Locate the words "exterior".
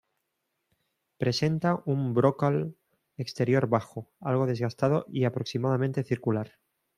3.17-3.67